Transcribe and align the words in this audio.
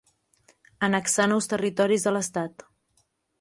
Annexar 0.87 1.27
nous 1.33 1.49
territoris 1.51 2.09
a 2.13 2.15
l'estat. 2.17 2.67